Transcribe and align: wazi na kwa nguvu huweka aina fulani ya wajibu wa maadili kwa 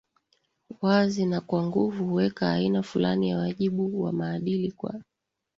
wazi 0.81 1.25
na 1.25 1.41
kwa 1.41 1.67
nguvu 1.67 2.05
huweka 2.07 2.51
aina 2.53 2.83
fulani 2.83 3.29
ya 3.29 3.37
wajibu 3.37 4.03
wa 4.03 4.11
maadili 4.13 4.71
kwa 4.71 5.01